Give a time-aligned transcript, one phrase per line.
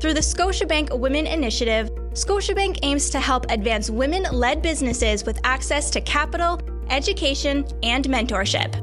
[0.00, 5.90] Through the Scotiabank Women Initiative, Scotiabank aims to help advance women led businesses with access
[5.90, 6.58] to capital,
[6.90, 8.80] education, and mentorship.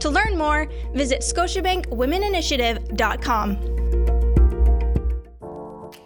[0.00, 3.77] To learn more, visit ScotiabankWomenInitiative.com.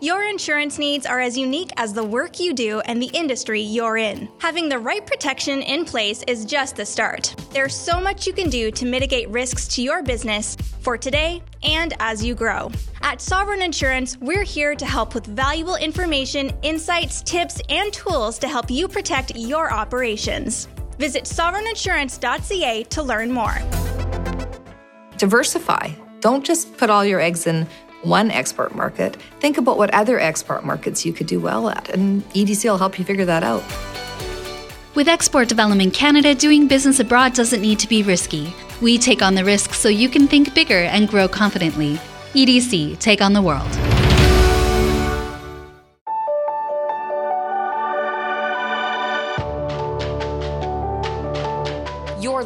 [0.03, 3.99] Your insurance needs are as unique as the work you do and the industry you're
[3.99, 4.29] in.
[4.39, 7.33] Having the right protection in place is just the start.
[7.53, 11.95] There's so much you can do to mitigate risks to your business for today and
[12.01, 12.73] as you grow.
[13.03, 18.49] At Sovereign Insurance, we're here to help with valuable information, insights, tips, and tools to
[18.49, 20.67] help you protect your operations.
[20.99, 23.57] Visit sovereigninsurance.ca to learn more.
[25.17, 25.91] Diversify.
[26.19, 27.69] Don't just put all your eggs in
[28.03, 29.17] one export market.
[29.41, 32.99] Think about what other export markets you could do well at, and EDC will help
[32.99, 33.63] you figure that out.
[34.95, 38.55] With Export Development Canada, doing business abroad doesn't need to be risky.
[38.83, 41.97] We take on the risks so you can think bigger and grow confidently.
[42.35, 43.92] EDC, take on the world.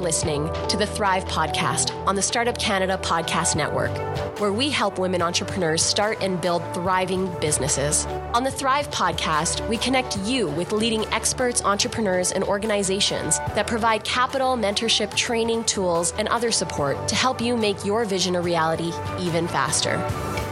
[0.06, 3.90] Listening to the Thrive Podcast on the Startup Canada Podcast Network,
[4.38, 8.06] where we help women entrepreneurs start and build thriving businesses.
[8.32, 14.04] On the Thrive Podcast, we connect you with leading experts, entrepreneurs, and organizations that provide
[14.04, 18.92] capital, mentorship, training, tools, and other support to help you make your vision a reality
[19.18, 19.96] even faster.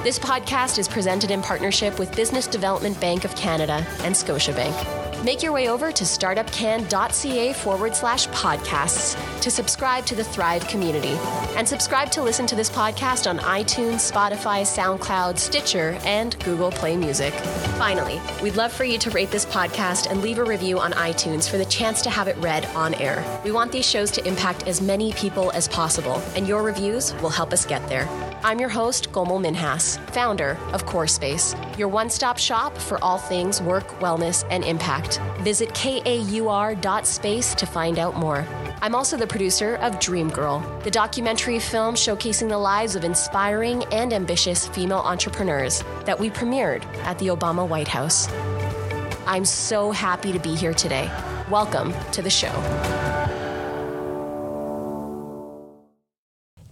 [0.03, 5.04] This podcast is presented in partnership with Business Development Bank of Canada and Scotiabank.
[5.25, 11.17] Make your way over to startupcan.ca forward slash podcasts to subscribe to the Thrive community.
[11.57, 16.99] And subscribe to listen to this podcast on iTunes, Spotify, SoundCloud, Stitcher, and Google Play
[16.99, 17.33] Music.
[17.79, 21.49] Finally, we'd love for you to rate this podcast and leave a review on iTunes
[21.49, 23.25] for the chance to have it read on air.
[23.45, 27.31] We want these shows to impact as many people as possible, and your reviews will
[27.31, 28.07] help us get there.
[28.45, 33.17] I'm your host, Komal Minhas, founder of KAUR Space, your one stop shop for all
[33.17, 35.19] things work, wellness, and impact.
[35.39, 38.47] Visit kaur.space to find out more.
[38.83, 43.83] I'm also the producer of Dream Girl, the documentary film showcasing the lives of inspiring
[43.85, 48.29] and ambitious female entrepreneurs that we premiered at the Obama White House.
[49.27, 51.11] I'm so happy to be here today.
[51.49, 53.14] Welcome to the show.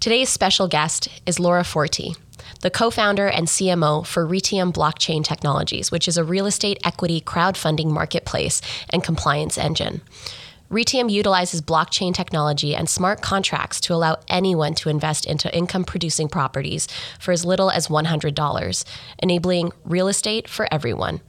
[0.02, 2.16] Today's special guest is Laura Forti
[2.60, 7.20] the co founder and CMO for Reitium Blockchain Technologies, which is a real estate equity
[7.20, 8.60] crowdfunding marketplace
[8.91, 10.00] and compliance engine.
[10.72, 16.28] Reitium utilizes blockchain technology and smart contracts to allow anyone to invest into income producing
[16.28, 16.88] properties
[17.20, 18.84] for as little as $100,
[19.20, 21.20] enabling real estate for everyone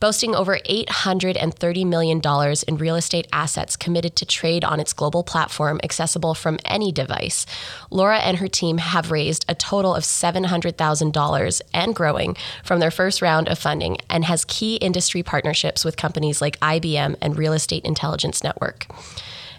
[0.00, 2.20] boasting over $830 million
[2.68, 7.46] in real estate assets committed to trade on its global platform accessible from any device.
[7.90, 13.22] Laura and her team have raised a total of $700,000 and growing from their first
[13.22, 17.84] round of funding and has key industry partnerships with companies like IBM and Real Estate
[17.84, 18.86] Intelligence Network.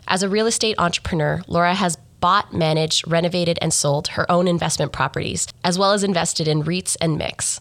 [0.07, 4.91] As a real estate entrepreneur, Laura has bought, managed, renovated, and sold her own investment
[4.91, 7.59] properties, as well as invested in REITs and MICs.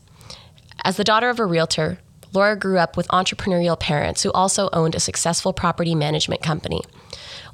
[0.84, 1.98] As the daughter of a realtor,
[2.32, 6.82] Laura grew up with entrepreneurial parents who also owned a successful property management company.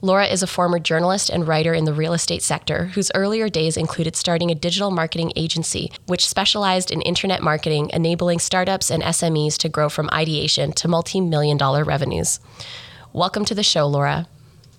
[0.01, 3.77] Laura is a former journalist and writer in the real estate sector whose earlier days
[3.77, 9.57] included starting a digital marketing agency which specialized in internet marketing, enabling startups and SMEs
[9.59, 12.41] to grow from ideation to multi million dollar revenues.
[13.13, 14.27] Welcome to the show, Laura.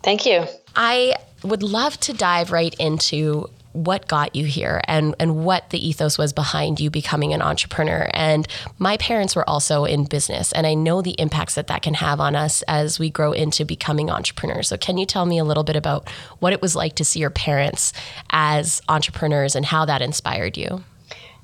[0.04, 0.46] Thank you.
[0.76, 5.88] I would love to dive right into what got you here and and what the
[5.88, 8.10] ethos was behind you becoming an entrepreneur.
[8.14, 8.48] And
[8.80, 12.20] my parents were also in business and I know the impacts that that can have
[12.20, 14.68] on us as we grow into becoming entrepreneurs.
[14.68, 16.10] So can you tell me a little bit about
[16.40, 17.94] what it was like to see your parents
[18.30, 20.84] as entrepreneurs and how that inspired you?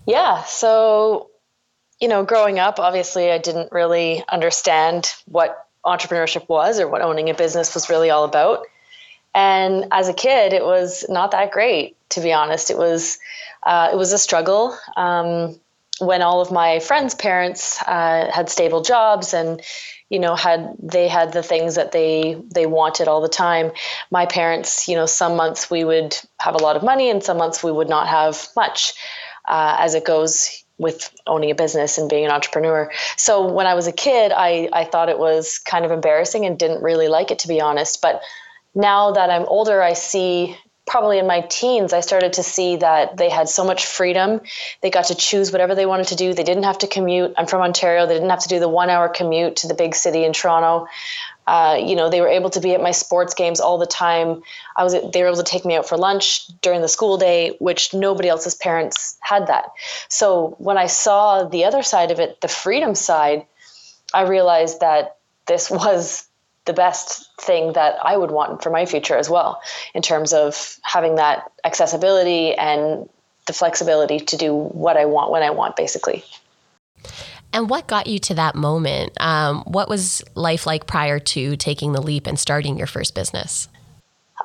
[0.06, 1.30] Yeah so
[2.00, 7.30] you know growing up obviously I didn't really understand what entrepreneurship was or what owning
[7.30, 8.66] a business was really all about.
[9.34, 12.72] And as a kid, it was not that great, to be honest.
[12.72, 13.20] It was
[13.64, 14.78] uh, it was a struggle.
[14.96, 15.60] Um,
[16.00, 19.62] when all of my friends' parents uh, had stable jobs and
[20.10, 23.72] you know had they had the things that they they wanted all the time
[24.10, 27.38] my parents you know some months we would have a lot of money and some
[27.38, 28.94] months we would not have much
[29.48, 32.90] uh, as it goes with owning a business and being an entrepreneur.
[33.18, 36.58] So when I was a kid, I, I thought it was kind of embarrassing and
[36.58, 38.02] didn't really like it, to be honest.
[38.02, 38.22] But
[38.74, 40.58] now that I'm older, I see
[40.90, 44.42] probably in my teens, I started to see that they had so much freedom.
[44.82, 46.34] They got to choose whatever they wanted to do.
[46.34, 47.32] They didn't have to commute.
[47.38, 48.08] I'm from Ontario.
[48.08, 50.88] They didn't have to do the one hour commute to the big city in Toronto.
[51.46, 54.42] Uh, you know, they were able to be at my sports games all the time.
[54.76, 57.56] I was they were able to take me out for lunch during the school day,
[57.60, 59.66] which nobody else's parents had that.
[60.08, 63.46] So when I saw the other side of it, the freedom side,
[64.14, 66.29] I realized that this was
[66.70, 69.60] the best thing that I would want for my future as well,
[69.96, 73.10] in terms of having that accessibility and
[73.48, 76.24] the flexibility to do what I want when I want, basically.
[77.52, 79.20] And what got you to that moment?
[79.20, 83.68] Um, what was life like prior to taking the leap and starting your first business?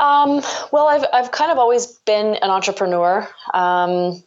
[0.00, 0.40] Um,
[0.72, 3.28] well, I've, I've kind of always been an entrepreneur.
[3.52, 4.24] Um,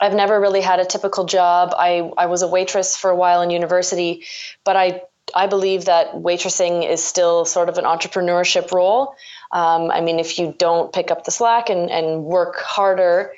[0.00, 1.74] I've never really had a typical job.
[1.76, 4.24] I, I was a waitress for a while in university,
[4.62, 5.02] but I
[5.34, 9.14] I believe that waitressing is still sort of an entrepreneurship role.
[9.50, 13.32] Um, I mean, if you don't pick up the slack and, and work harder,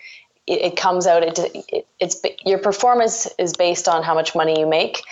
[0.47, 1.23] it, it comes out.
[1.23, 1.39] It,
[1.73, 5.03] it, it's your performance is based on how much money you make.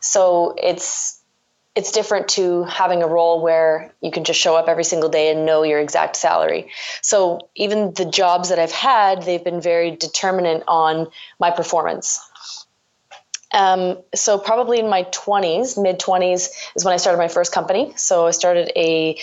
[0.00, 1.18] So it's
[1.74, 5.32] it's different to having a role where you can just show up every single day
[5.32, 6.70] and know your exact salary.
[7.00, 11.08] So even the jobs that I've had, they've been very determinant on
[11.40, 12.20] my performance.
[13.52, 17.92] Um, so probably in my 20s, mid 20s is when I started my first company.
[17.96, 19.18] So I started a,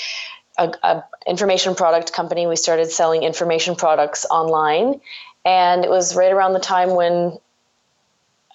[0.58, 2.46] a, a, information product company.
[2.48, 5.02] We started selling information products online,
[5.46, 7.38] and it was right around the time when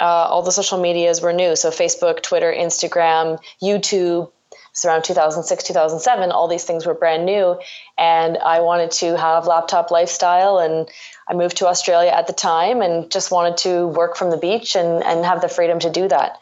[0.01, 1.57] uh, all the social medias were new.
[1.57, 4.31] So Facebook, Twitter, Instagram, YouTube.
[4.75, 6.33] It's around 2006, 2007.
[6.33, 7.61] All these things were brand new,
[7.97, 10.89] and I wanted to have laptop lifestyle and
[11.29, 14.75] I moved to Australia at the time and just wanted to work from the beach
[14.75, 16.41] and, and have the freedom to do that.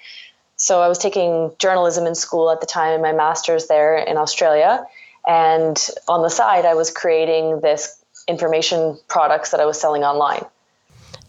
[0.57, 4.17] So I was taking journalism in school at the time, and my master's there in
[4.17, 4.87] Australia.
[5.29, 5.77] And
[6.09, 10.47] on the side, I was creating this information products that I was selling online.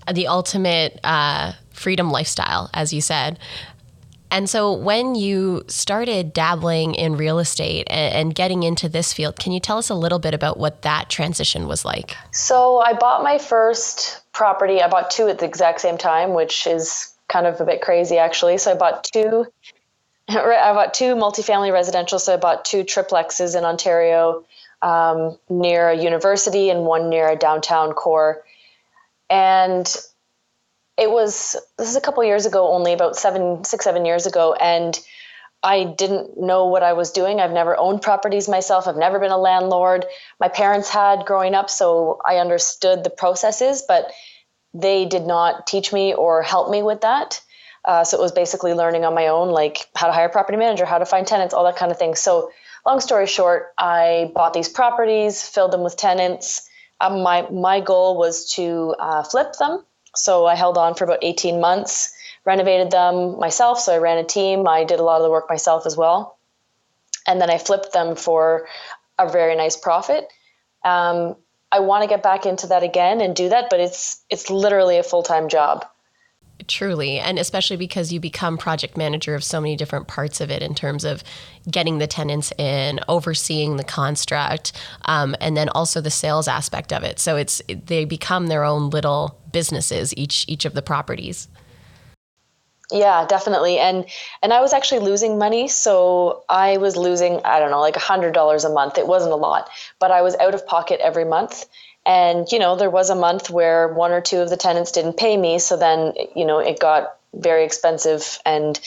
[0.09, 3.39] The ultimate uh, freedom lifestyle, as you said.
[4.33, 9.37] And so, when you started dabbling in real estate and, and, getting into this field,
[9.37, 12.17] can you tell us a little bit about what that transition was like?
[12.31, 14.81] So, I bought my first property.
[14.81, 18.17] I bought two at the exact same time, which is kind of a bit crazy,
[18.17, 18.57] actually.
[18.57, 19.45] So, I bought two.
[20.27, 22.17] I bought two multifamily residential.
[22.17, 24.43] So, I bought two triplexes in Ontario
[24.81, 28.43] um, near a university and one near a downtown core.
[29.29, 29.95] And
[30.97, 34.53] it was this is a couple years ago only about seven six seven years ago
[34.53, 34.99] and
[35.63, 37.39] i didn't know what i was doing.
[37.39, 38.87] I've never owned properties myself.
[38.87, 40.05] I've never been a landlord.
[40.39, 44.11] My parents had growing up so i understood the processes but
[44.73, 47.39] they did not teach me or help me with that.
[47.85, 50.57] Uh, so it was basically learning on my own like how to hire a property
[50.57, 52.15] manager how to find tenants all that kind of thing.
[52.15, 52.51] So
[52.85, 56.69] long story short i bought these properties filled them with tenants.
[57.01, 59.83] Um, my my goal was to uh, flip them
[60.15, 62.13] so I held on for about 18 months,
[62.45, 63.79] renovated them myself.
[63.79, 64.67] So I ran a team.
[64.67, 66.37] I did a lot of the work myself as well.
[67.27, 68.67] And then I flipped them for
[69.17, 70.27] a very nice profit.
[70.83, 71.35] Um,
[71.71, 74.97] I want to get back into that again and do that, but it's it's literally
[74.97, 75.85] a full time job.
[76.67, 80.61] Truly, and especially because you become project manager of so many different parts of it
[80.61, 81.23] in terms of
[81.69, 84.71] getting the tenants in, overseeing the construct,
[85.05, 87.19] um, and then also the sales aspect of it.
[87.19, 91.47] So it's they become their own little businesses each each of the properties.
[92.91, 93.79] Yeah, definitely.
[93.79, 94.05] And
[94.41, 97.99] and I was actually losing money, so I was losing I don't know like a
[97.99, 98.97] hundred dollars a month.
[98.97, 99.69] It wasn't a lot,
[99.99, 101.65] but I was out of pocket every month
[102.05, 105.17] and, you know, there was a month where one or two of the tenants didn't
[105.17, 105.59] pay me.
[105.59, 108.79] So then, you know, it got very expensive and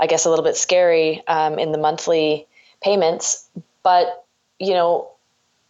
[0.00, 2.46] I guess a little bit scary um, in the monthly
[2.82, 3.48] payments.
[3.82, 4.24] But,
[4.58, 5.10] you know,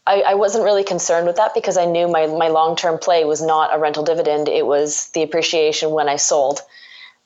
[0.06, 3.24] I, I, wasn't really concerned with that because I knew my, my long term play
[3.24, 6.60] was not a rental dividend, it was the appreciation when I sold.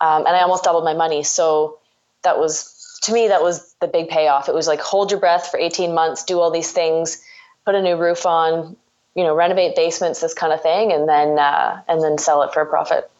[0.01, 1.25] Um, and I almost doubled my money.
[1.25, 1.79] So
[2.23, 4.49] that was, to me, that was the big payoff.
[4.49, 7.21] It was like hold your breath for 18 months, do all these things,
[7.65, 8.77] put a new roof on,
[9.19, 12.55] you know renovate basements this kind of thing and then uh, and then sell it
[12.55, 13.11] for a profit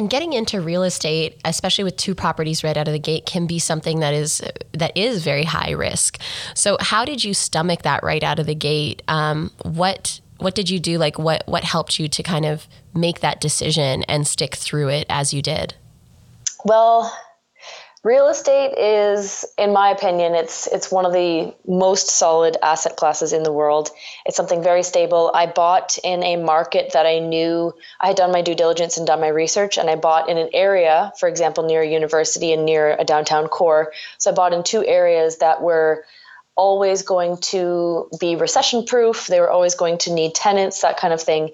[0.00, 3.46] and getting into real estate especially with two properties right out of the gate can
[3.46, 4.40] be something that is
[4.72, 6.18] that is very high risk.
[6.54, 9.02] So how did you stomach that right out of the gate?
[9.08, 10.96] Um, what what did you do?
[10.96, 15.04] Like what what helped you to kind of make that decision and stick through it
[15.10, 15.74] as you did?
[16.64, 17.14] Well
[18.02, 23.34] Real estate is, in my opinion, it's it's one of the most solid asset classes
[23.34, 23.90] in the world.
[24.24, 25.30] It's something very stable.
[25.34, 29.06] I bought in a market that I knew I had done my due diligence and
[29.06, 32.64] done my research, and I bought in an area, for example, near a university and
[32.64, 33.92] near a downtown core.
[34.16, 36.06] So I bought in two areas that were
[36.60, 39.26] always going to be recession proof.
[39.26, 41.52] They were always going to need tenants, that kind of thing.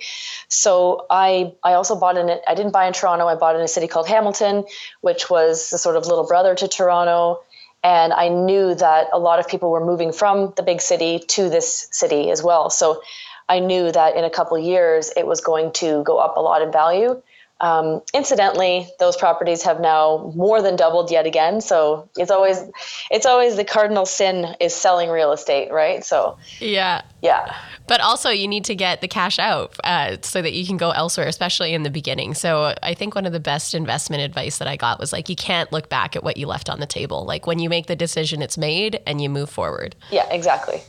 [0.48, 2.28] So I I also bought in.
[2.28, 3.26] I didn't buy in Toronto.
[3.28, 4.64] I bought in a city called Hamilton,
[5.02, 7.40] which was the sort of little brother to Toronto.
[7.84, 11.48] And I knew that a lot of people were moving from the big city to
[11.48, 12.68] this city as well.
[12.68, 13.00] So
[13.48, 16.62] I knew that in a couple years it was going to go up a lot
[16.62, 17.22] in value.
[17.60, 21.60] Um, incidentally, those properties have now more than doubled yet again.
[21.60, 22.62] So it's always
[23.10, 26.04] it's always the cardinal sin is selling real estate, right?
[26.04, 27.56] So yeah, yeah.
[27.86, 30.90] But also, you need to get the cash out uh, so that you can go
[30.90, 32.34] elsewhere, especially in the beginning.
[32.34, 35.36] So I think one of the best investment advice that I got was like, you
[35.36, 37.24] can't look back at what you left on the table.
[37.24, 39.94] Like when you make the decision, it's made, and you move forward.
[40.10, 40.82] Yeah, exactly.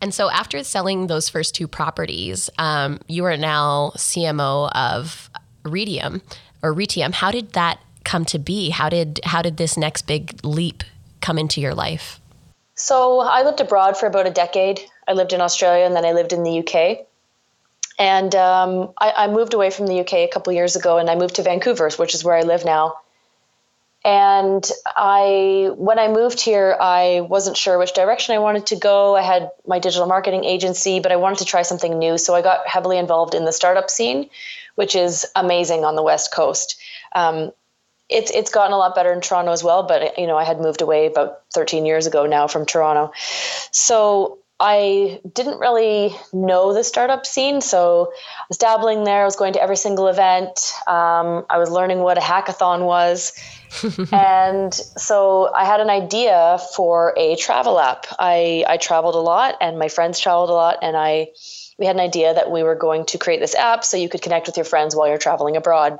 [0.00, 5.30] And so after selling those first two properties, um, you are now CMO of
[5.64, 6.22] Reitium
[6.62, 7.12] or Reitium.
[7.12, 8.70] How did that come to be?
[8.70, 10.84] How did how did this next big leap
[11.20, 12.20] come into your life?
[12.74, 14.80] So I lived abroad for about a decade.
[15.06, 17.06] I lived in Australia and then I lived in the UK.
[17.98, 21.14] And um, I, I, moved away from the UK a couple years ago and I
[21.14, 22.96] moved to Vancouver, which is where I live now.
[24.04, 29.16] And I, when I moved here, I wasn't sure which direction I wanted to go.
[29.16, 32.18] I had my digital marketing agency, but I wanted to try something new.
[32.18, 34.28] So I got heavily involved in the startup scene,
[34.74, 36.78] which is amazing on the West Coast.
[37.14, 37.50] Um,
[38.10, 40.60] it's it's gotten a lot better in Toronto as well, but you know I had
[40.60, 43.12] moved away about 13 years ago now from Toronto,
[43.70, 47.60] so I didn't really know the startup scene.
[47.60, 49.22] So I was dabbling there.
[49.22, 50.72] I was going to every single event.
[50.86, 53.32] Um, I was learning what a hackathon was,
[54.12, 58.06] and so I had an idea for a travel app.
[58.18, 61.28] I I traveled a lot, and my friends traveled a lot, and I
[61.78, 64.22] we had an idea that we were going to create this app so you could
[64.22, 65.98] connect with your friends while you're traveling abroad.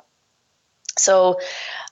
[0.97, 1.41] So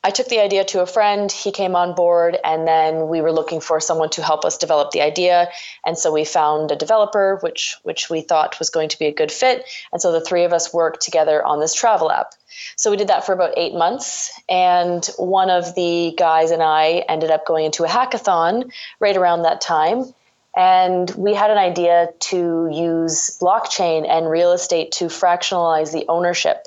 [0.04, 3.30] I took the idea to a friend, he came on board, and then we were
[3.30, 5.48] looking for someone to help us develop the idea.
[5.86, 9.12] And so we found a developer, which which we thought was going to be a
[9.12, 9.64] good fit.
[9.92, 12.32] And so the three of us worked together on this travel app.
[12.74, 14.32] So we did that for about eight months.
[14.48, 19.42] And one of the guys and I ended up going into a hackathon right around
[19.42, 20.12] that time.
[20.56, 26.66] And we had an idea to use blockchain and real estate to fractionalize the ownership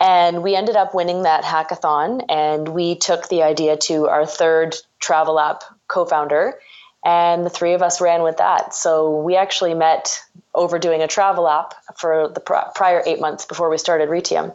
[0.00, 4.74] and we ended up winning that hackathon, and we took the idea to our third
[4.98, 6.58] travel app co founder,
[7.04, 8.74] and the three of us ran with that.
[8.74, 10.18] So we actually met
[10.54, 14.54] over doing a travel app for the prior eight months before we started Reitium.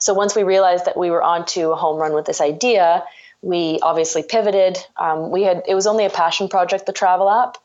[0.00, 3.04] So once we realized that we were onto a home run with this idea,
[3.42, 4.78] we obviously pivoted.
[4.96, 7.58] Um, we had it was only a passion project, the travel app.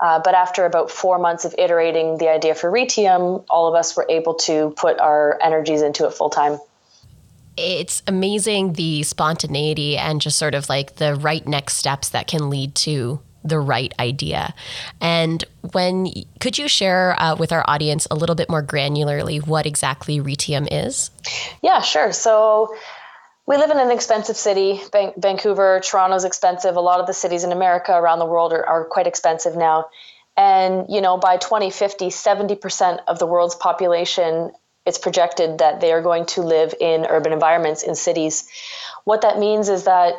[0.00, 3.94] Uh, but after about four months of iterating the idea for Reitium, all of us
[3.94, 6.58] were able to put our energies into it full time
[7.60, 12.50] it's amazing the spontaneity and just sort of like the right next steps that can
[12.50, 14.54] lead to the right idea.
[15.00, 16.08] And when
[16.40, 20.68] could you share uh, with our audience a little bit more granularly what exactly Reitium
[20.70, 21.10] is?
[21.62, 22.12] Yeah, sure.
[22.12, 22.74] So
[23.46, 24.80] we live in an expensive city.
[24.92, 26.76] Van- Vancouver, Toronto's expensive.
[26.76, 29.86] A lot of the cities in America around the world are, are quite expensive now.
[30.36, 34.52] And you know, by 2050, 70% of the world's population
[34.90, 38.48] it's projected that they are going to live in urban environments in cities.
[39.04, 40.14] What that means is that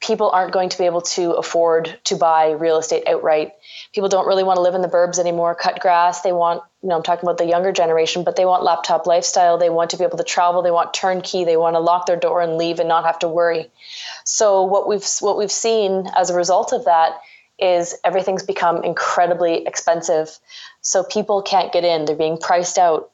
[0.00, 3.52] people aren't going to be able to afford to buy real estate outright.
[3.92, 6.22] People don't really want to live in the burbs anymore, cut grass.
[6.22, 9.58] They want, you know, I'm talking about the younger generation, but they want laptop lifestyle.
[9.58, 10.62] They want to be able to travel.
[10.62, 11.44] They want turnkey.
[11.44, 13.70] They want to lock their door and leave and not have to worry.
[14.24, 17.20] So what we've what we've seen as a result of that
[17.58, 20.38] is everything's become incredibly expensive.
[20.80, 22.06] So people can't get in.
[22.06, 23.10] They're being priced out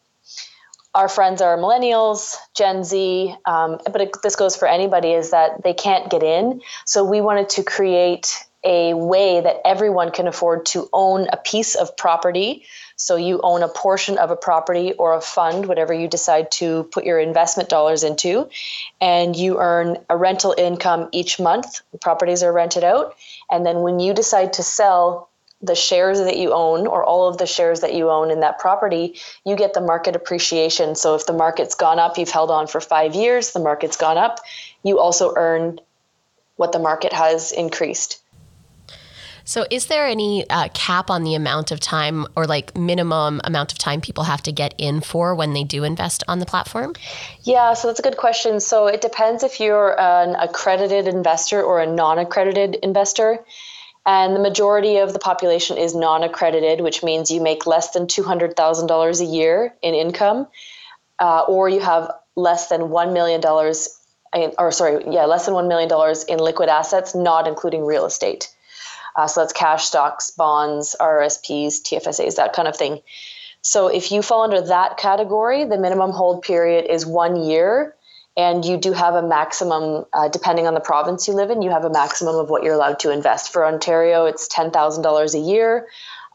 [0.95, 5.63] our friends are millennials, Gen Z, um, but it, this goes for anybody, is that
[5.63, 6.61] they can't get in.
[6.85, 11.75] So we wanted to create a way that everyone can afford to own a piece
[11.75, 12.65] of property.
[12.95, 16.85] So you own a portion of a property or a fund, whatever you decide to
[16.93, 18.49] put your investment dollars into,
[19.01, 21.81] and you earn a rental income each month.
[21.91, 23.17] The properties are rented out.
[23.51, 25.31] And then when you decide to sell,
[25.63, 28.59] the shares that you own or all of the shares that you own in that
[28.59, 29.15] property,
[29.47, 30.95] you get the market appreciation.
[30.97, 34.19] So if the market's gone up, you've held on for five years, the market's gone
[34.19, 34.41] up,
[34.83, 35.79] you also earn
[36.57, 38.23] what the market has increased.
[39.45, 43.73] So, is there any uh, cap on the amount of time or like minimum amount
[43.73, 46.95] of time people have to get in for when they do invest on the platform?
[47.43, 48.61] Yeah, so that's a good question.
[48.61, 53.45] So, it depends if you're an accredited investor or a non accredited investor.
[54.05, 58.07] And the majority of the population is non accredited, which means you make less than
[58.07, 60.49] $200,000 a year in income,
[61.21, 63.41] uh, or you have less than $1 million
[64.59, 65.91] or sorry, yeah, less than $1 million
[66.29, 68.53] in liquid assets, not including real estate.
[69.15, 73.01] Uh, so that's cash, stocks, bonds, RSPs, TFSAs, that kind of thing.
[73.61, 77.95] So if you fall under that category, the minimum hold period is one year,
[78.37, 81.71] and you do have a maximum, uh, depending on the province you live in, you
[81.71, 83.53] have a maximum of what you're allowed to invest.
[83.53, 85.87] For Ontario, it's $10,000 a year.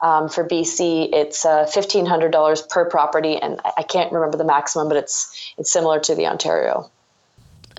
[0.02, 4.98] Um, for BC, it's uh, $1,500 per property, and I can't remember the maximum, but
[4.98, 6.92] it's it's similar to the Ontario.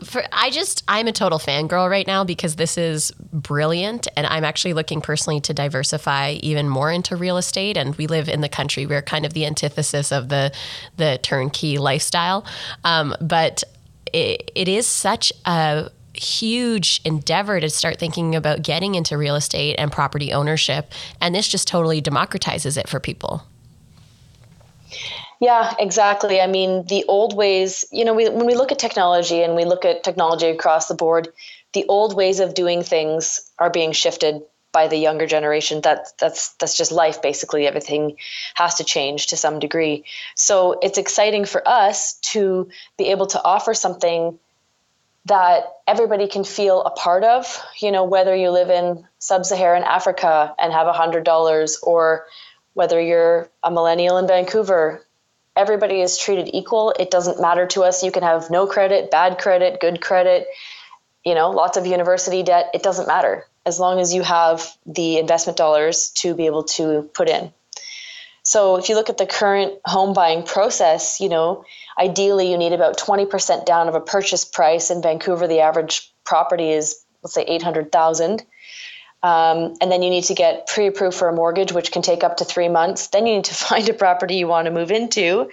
[0.03, 4.09] For I just I'm a total fangirl right now because this is brilliant.
[4.17, 7.77] And I'm actually looking personally to diversify even more into real estate.
[7.77, 8.87] And we live in the country.
[8.87, 10.53] We're kind of the antithesis of the
[10.97, 12.45] the turnkey lifestyle.
[12.85, 13.65] Um, but
[14.13, 19.77] it, it is such a huge endeavor to start thinking about getting into real estate
[19.79, 23.45] and property ownership and this just totally democratizes it for people
[25.41, 26.41] yeah, exactly.
[26.41, 29.65] I mean, the old ways, you know, we, when we look at technology and we
[29.65, 31.29] look at technology across the board,
[31.75, 34.43] the old ways of doing things are being shifted
[34.79, 35.81] by the younger generation.
[35.81, 37.67] That that's that's just life basically.
[37.67, 38.17] Everything
[38.55, 40.05] has to change to some degree.
[40.37, 44.39] So it's exciting for us to be able to offer something
[45.25, 47.43] that everybody can feel a part of,
[47.81, 52.25] you know, whether you live in sub-Saharan Africa and have a $100 or
[52.75, 55.05] whether you're a millennial in Vancouver
[55.57, 56.95] everybody is treated equal.
[57.01, 58.05] It doesn't matter to us.
[58.05, 60.47] You can have no credit, bad credit, good credit,
[61.25, 62.71] you know, lots of university debt.
[62.73, 67.09] It doesn't matter as long as you have the investment dollars to be able to
[67.15, 67.53] put in.
[68.43, 71.65] So if you look at the current home buying process, you know,
[71.99, 74.91] ideally you need about 20% down of a purchase price.
[74.91, 78.43] In Vancouver, the average property is, let's say, 800,000.
[79.23, 82.25] Um, and then you need to get pre approved for a mortgage, which can take
[82.25, 83.09] up to three months.
[83.09, 85.51] Then you need to find a property you want to move into.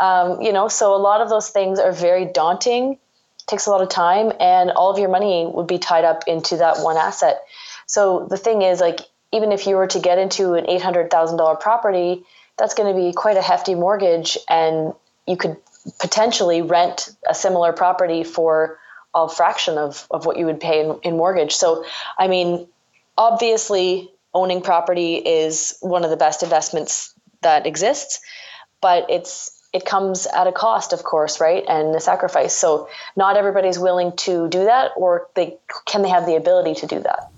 [0.00, 2.98] Um, you know, so a lot of those things are very daunting,
[3.46, 6.56] takes a lot of time, and all of your money would be tied up into
[6.56, 7.42] that one asset.
[7.86, 9.00] So the thing is, like,
[9.32, 12.24] even if you were to get into an $800,000 property,
[12.58, 14.92] that's going to be quite a hefty mortgage, and
[15.26, 15.56] you could
[16.00, 18.78] potentially rent a similar property for
[19.14, 21.54] a fraction of, of what you would pay in, in mortgage.
[21.54, 21.84] So,
[22.18, 22.66] I mean,
[23.16, 28.20] obviously owning property is one of the best investments that exists
[28.80, 33.36] but it's it comes at a cost of course right and a sacrifice so not
[33.36, 37.30] everybody's willing to do that or they can they have the ability to do that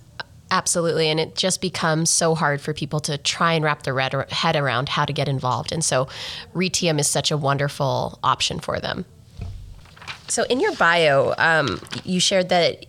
[0.51, 1.09] Absolutely.
[1.09, 4.89] And it just becomes so hard for people to try and wrap their head around
[4.89, 5.73] how to get involved.
[5.73, 6.09] And so
[6.55, 9.05] Reitium is such a wonderful option for them.
[10.29, 12.87] So in your bio, um, you shared that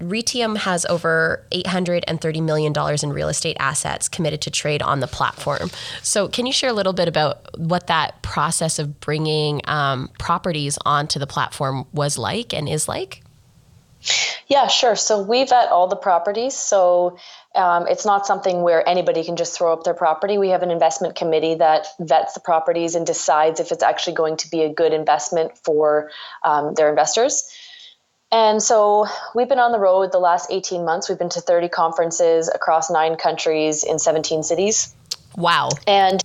[0.00, 5.70] Reitium has over $830 million in real estate assets committed to trade on the platform.
[6.02, 10.78] So, can you share a little bit about what that process of bringing um, properties
[10.84, 13.22] onto the platform was like and is like?
[14.48, 14.96] Yeah, sure.
[14.96, 16.54] So, we vet all the properties.
[16.54, 17.16] So,
[17.54, 20.38] um, it's not something where anybody can just throw up their property.
[20.38, 24.36] We have an investment committee that vets the properties and decides if it's actually going
[24.38, 26.10] to be a good investment for
[26.42, 27.48] um, their investors.
[28.34, 31.08] And so we've been on the road the last 18 months.
[31.08, 34.92] We've been to 30 conferences across nine countries in 17 cities.
[35.36, 35.68] Wow.
[35.86, 36.20] And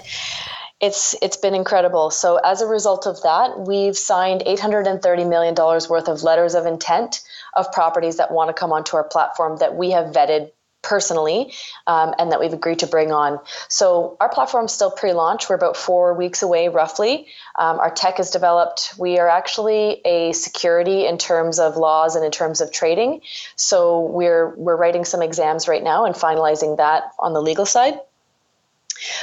[0.82, 2.10] it's it's been incredible.
[2.10, 6.66] So as a result of that, we've signed 830 million dollars worth of letters of
[6.66, 7.22] intent
[7.56, 10.50] of properties that want to come onto our platform that we have vetted
[10.82, 11.54] personally
[11.88, 13.40] um, and that we've agreed to bring on.
[13.68, 15.50] So our platform's still pre-launch.
[15.50, 17.28] We're about four weeks away, roughly.
[17.58, 18.94] Um, our tech is developed.
[18.98, 23.22] We are actually a security in terms of laws and in terms of trading.
[23.56, 28.00] So we're we're writing some exams right now and finalizing that on the legal side.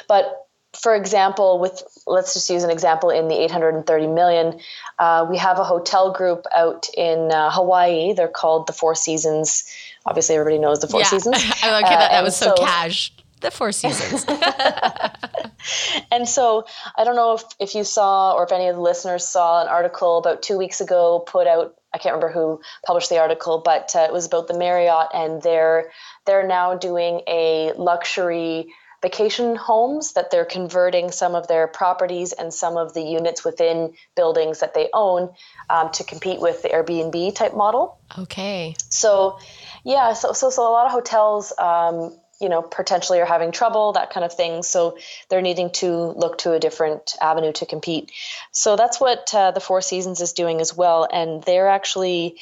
[0.09, 0.46] But
[0.81, 4.61] for example, with let's just use an example in the 830 million,
[4.99, 8.13] uh, we have a hotel group out in uh, Hawaii.
[8.13, 9.65] They're called the Four Seasons
[10.07, 11.07] obviously everybody knows the Four yeah.
[11.07, 11.37] Seasons.
[11.63, 12.11] I like uh, that.
[12.13, 13.13] That was so, so cash.
[13.41, 14.25] The Four Seasons.
[16.11, 16.65] and so
[16.97, 19.69] I don't know if, if you saw or if any of the listeners saw an
[19.69, 21.75] article about two weeks ago put out.
[21.93, 25.43] I can't remember who published the article, but uh, it was about the Marriott, and
[25.43, 25.91] they're
[26.27, 32.53] they're now doing a luxury vacation homes that they're converting some of their properties and
[32.53, 35.31] some of the units within buildings that they own
[35.71, 37.99] um, to compete with the Airbnb type model.
[38.19, 38.75] Okay.
[38.89, 39.39] So
[39.85, 43.93] yeah, so so so a lot of hotels um, you know, potentially are having trouble,
[43.93, 44.63] that kind of thing.
[44.63, 48.13] So they're needing to look to a different avenue to compete.
[48.53, 51.09] So that's what uh, the Four Seasons is doing as well.
[51.11, 52.39] And they're actually,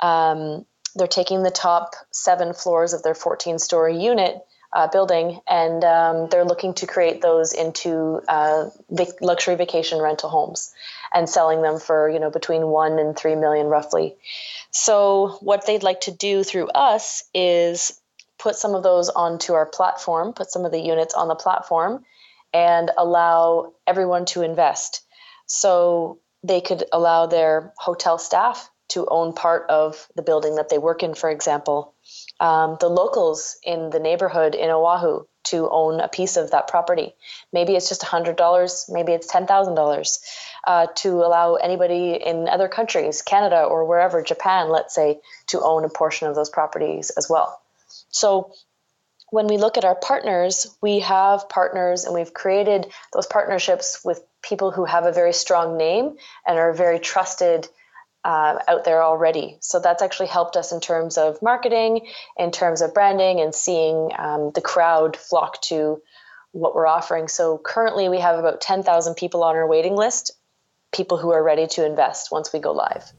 [0.00, 5.84] um, they're taking the top seven floors of their 14 story unit uh, building and
[5.84, 10.72] um, they're looking to create those into uh, vac- luxury vacation rental homes
[11.14, 14.16] and selling them for you know between one and three million roughly
[14.70, 17.98] so what they'd like to do through us is
[18.38, 22.04] put some of those onto our platform, put some of the units on the platform,
[22.52, 25.02] and allow everyone to invest.
[25.46, 30.78] So they could allow their hotel staff to own part of the building that they
[30.78, 31.94] work in, for example.
[32.38, 37.14] Um, the locals in the neighborhood in Oahu to own a piece of that property.
[37.52, 40.18] Maybe it's just $100, maybe it's $10,000
[40.66, 45.84] uh, to allow anybody in other countries, Canada or wherever, Japan, let's say, to own
[45.84, 47.60] a portion of those properties as well.
[48.10, 48.52] So
[49.30, 54.22] when we look at our partners, we have partners and we've created those partnerships with
[54.42, 57.68] people who have a very strong name and are very trusted
[58.26, 59.56] uh, out there already.
[59.60, 64.10] So that's actually helped us in terms of marketing, in terms of branding, and seeing
[64.18, 66.02] um, the crowd flock to
[66.50, 67.28] what we're offering.
[67.28, 70.32] So currently, we have about 10,000 people on our waiting list,
[70.92, 73.12] people who are ready to invest once we go live.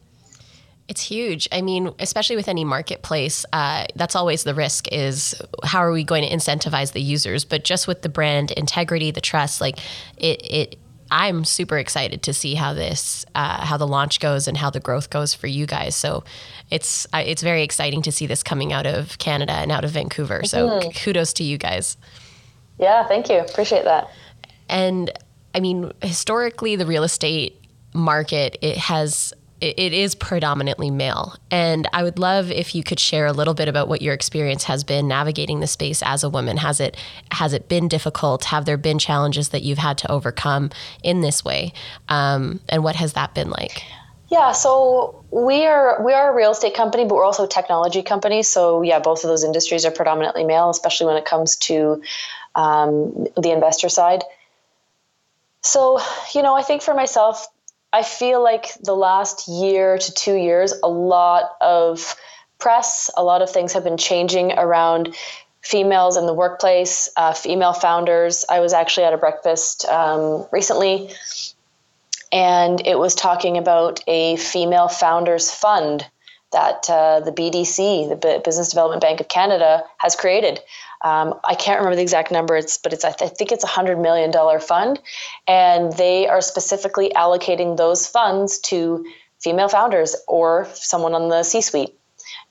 [0.89, 1.47] It's huge.
[1.53, 6.03] I mean, especially with any marketplace, uh, that's always the risk is how are we
[6.03, 7.45] going to incentivize the users?
[7.45, 9.79] But just with the brand integrity, the trust, like
[10.17, 10.79] it, it
[11.11, 14.79] I'm super excited to see how this, uh, how the launch goes and how the
[14.79, 15.95] growth goes for you guys.
[15.95, 16.23] So
[16.69, 19.91] it's uh, it's very exciting to see this coming out of Canada and out of
[19.91, 20.43] Vancouver.
[20.43, 20.89] So mm-hmm.
[20.91, 21.97] kudos to you guys.
[22.79, 23.39] Yeah, thank you.
[23.39, 24.09] Appreciate that.
[24.69, 25.11] And
[25.55, 27.61] I mean, historically, the real estate
[27.93, 31.35] market it has it is predominantly male.
[31.49, 34.65] And I would love if you could share a little bit about what your experience
[34.65, 36.57] has been navigating the space as a woman.
[36.57, 36.95] Has it
[37.31, 38.45] has it been difficult?
[38.45, 40.69] Have there been challenges that you've had to overcome
[41.03, 41.73] in this way?
[42.07, 43.83] Um, and what has that been like?
[44.29, 48.03] Yeah, so we are we are a real estate company, but we're also a technology
[48.03, 48.43] company.
[48.43, 52.01] So yeah, both of those industries are predominantly male, especially when it comes to
[52.53, 54.23] um, the investor side.
[55.61, 55.99] So
[56.35, 57.47] you know, I think for myself,
[57.93, 62.15] I feel like the last year to two years, a lot of
[62.59, 65.15] press, a lot of things have been changing around
[65.61, 68.45] females in the workplace, uh, female founders.
[68.49, 71.09] I was actually at a breakfast um, recently,
[72.31, 76.05] and it was talking about a female founders fund
[76.51, 80.59] that uh, the BDC, the Business Development Bank of Canada, has created.
[81.01, 83.63] Um, I can't remember the exact number, it's, but it's I, th- I think it's
[83.63, 84.99] a hundred million dollar fund,
[85.47, 89.05] and they are specifically allocating those funds to
[89.39, 91.93] female founders or someone on the C-suite,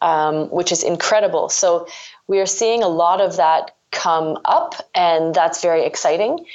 [0.00, 1.48] um, which is incredible.
[1.48, 1.88] So
[2.28, 6.46] we are seeing a lot of that come up, and that's very exciting.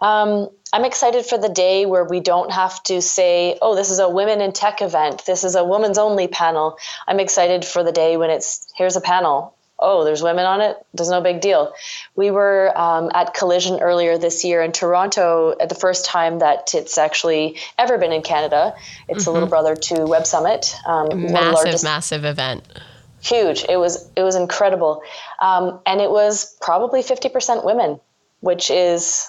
[0.00, 3.98] Um, I'm excited for the day where we don't have to say, oh, this is
[3.98, 5.24] a women in tech event.
[5.26, 6.78] This is a women's only panel.
[7.06, 10.76] I'm excited for the day when it's here's a panel oh, there's women on it.
[10.94, 11.72] There's no big deal.
[12.16, 16.74] We were um, at Collision earlier this year in Toronto at the first time that
[16.74, 18.74] it's actually ever been in Canada.
[19.08, 19.30] It's mm-hmm.
[19.30, 19.50] a little mm-hmm.
[19.50, 20.74] brother to Web Summit.
[20.86, 22.64] Um, massive, largest, massive event.
[23.20, 23.64] Huge.
[23.68, 25.02] It was it was incredible,
[25.40, 28.00] um, and it was probably fifty percent women,
[28.40, 29.28] which is,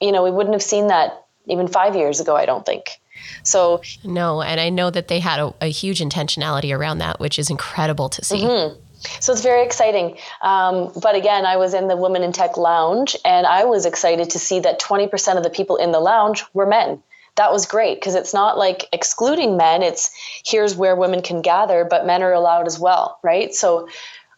[0.00, 2.36] you know, we wouldn't have seen that even five years ago.
[2.36, 3.00] I don't think.
[3.42, 7.38] So no, and I know that they had a, a huge intentionality around that, which
[7.38, 8.42] is incredible to see.
[8.42, 8.80] Mm-hmm.
[9.20, 10.18] So it's very exciting.
[10.42, 14.30] Um, but again, I was in the Women in Tech lounge and I was excited
[14.30, 17.02] to see that 20% of the people in the lounge were men.
[17.36, 20.10] That was great because it's not like excluding men, it's
[20.44, 23.54] here's where women can gather, but men are allowed as well, right?
[23.54, 23.88] So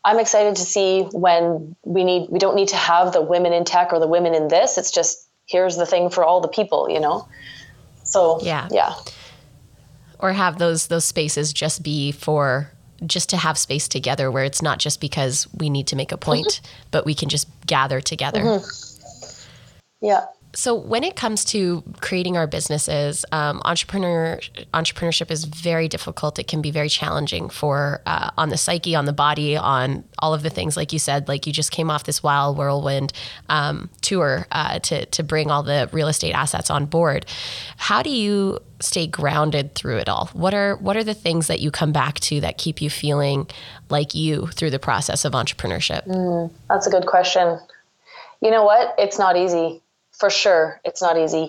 [0.05, 3.65] I'm excited to see when we need we don't need to have the women in
[3.65, 4.79] tech or the women in this.
[4.79, 7.29] It's just here's the thing for all the people, you know.
[8.05, 8.95] So yeah, yeah.
[10.19, 12.72] Or have those those spaces just be for
[13.07, 16.17] just to have space together where it's not just because we need to make a
[16.17, 16.89] point, mm-hmm.
[16.91, 18.41] but we can just gather together.
[18.41, 20.07] Mm-hmm.
[20.07, 20.25] Yeah.
[20.55, 24.39] So when it comes to creating our businesses, um, entrepreneur
[24.75, 26.39] entrepreneurship is very difficult.
[26.39, 30.35] It can be very challenging for uh, on the psyche, on the body, on all
[30.35, 30.77] of the things.
[30.77, 33.15] Like you said, like you just came off this wild whirlwind
[33.49, 37.25] um, tour uh, to to bring all the real estate assets on board.
[37.79, 40.29] How do you stay grounded through it all?
[40.35, 43.49] What are what are the things that you come back to that keep you feeling
[43.89, 46.07] like you through the process of entrepreneurship?
[46.07, 47.59] Mm, that's a good question.
[48.43, 48.95] You know what?
[48.99, 49.82] It's not easy
[50.23, 51.45] for sure it's not easy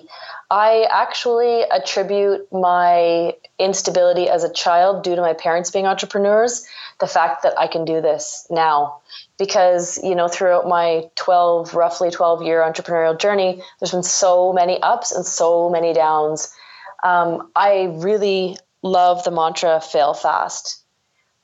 [0.50, 6.64] I actually attribute my instability as a child due to my parents being entrepreneurs,
[7.00, 9.00] the fact that I can do this now.
[9.38, 14.80] Because, you know, throughout my 12, roughly 12 year entrepreneurial journey, there's been so many
[14.80, 16.54] ups and so many downs.
[17.02, 20.84] Um, I really love the mantra fail fast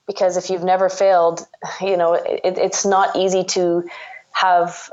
[0.06, 1.44] because if you've never failed,
[1.80, 3.88] you know, it, it's not easy to
[4.30, 4.90] have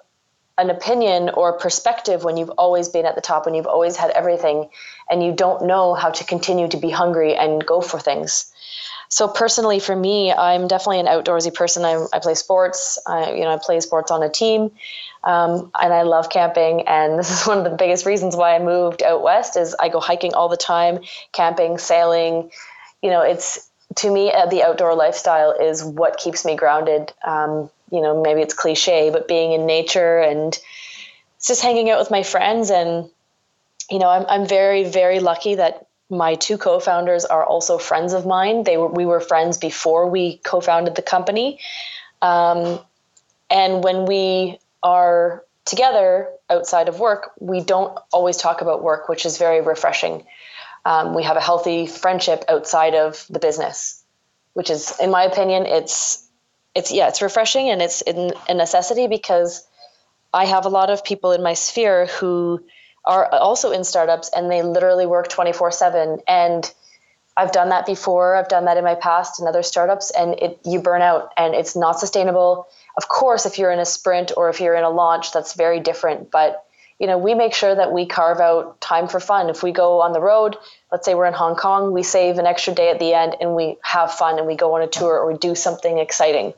[0.57, 4.09] an opinion or perspective when you've always been at the top and you've always had
[4.11, 4.69] everything
[5.09, 8.51] and you don't know how to continue to be hungry and go for things.
[9.09, 11.85] So personally, for me, I'm definitely an outdoorsy person.
[11.85, 12.97] I, I play sports.
[13.07, 14.71] I, you know, I play sports on a team,
[15.23, 16.81] um, and I love camping.
[16.87, 19.55] And this is one of the biggest reasons why I moved out west.
[19.55, 20.99] Is I go hiking all the time,
[21.31, 22.51] camping, sailing.
[23.01, 27.13] You know, it's to me uh, the outdoor lifestyle is what keeps me grounded.
[27.23, 30.57] Um, you know, maybe it's cliche, but being in nature and
[31.45, 32.69] just hanging out with my friends.
[32.69, 33.09] And,
[33.89, 38.25] you know, I'm, I'm very, very lucky that my two co-founders are also friends of
[38.25, 38.63] mine.
[38.63, 41.59] They were, we were friends before we co-founded the company.
[42.21, 42.79] Um,
[43.49, 49.25] and when we are together outside of work, we don't always talk about work, which
[49.25, 50.25] is very refreshing.
[50.85, 54.01] Um, we have a healthy friendship outside of the business,
[54.53, 56.26] which is, in my opinion, it's
[56.77, 59.67] it's yeah, it's refreshing and it's in, a necessity because
[60.31, 62.63] I have a lot of people in my sphere who
[63.03, 66.71] are also in startups and they literally work 24 7 and
[67.35, 68.35] I've done that before.
[68.35, 71.53] I've done that in my past in other startups, and it you burn out, and
[71.53, 72.67] it's not sustainable.
[72.97, 75.79] Of course, if you're in a sprint or if you're in a launch, that's very
[75.79, 76.31] different.
[76.31, 76.65] But
[76.99, 79.49] you know, we make sure that we carve out time for fun.
[79.49, 80.55] If we go on the road,
[80.91, 83.55] let's say we're in Hong Kong, we save an extra day at the end, and
[83.55, 86.53] we have fun, and we go on a tour or we do something exciting.